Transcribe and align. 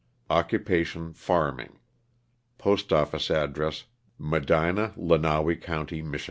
^* 0.29 0.35
Occupation, 0.35 1.13
farming. 1.13 1.77
Postoflfico 2.57 3.43
address, 3.43 3.83
Medina, 4.17 4.95
Lenawee 4.97 5.61
county, 5.61 6.01
Mich. 6.01 6.19